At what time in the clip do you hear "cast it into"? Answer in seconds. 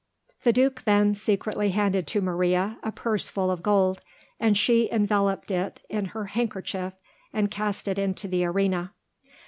7.51-8.27